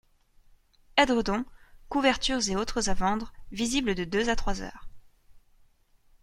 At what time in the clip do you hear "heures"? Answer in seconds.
4.63-4.89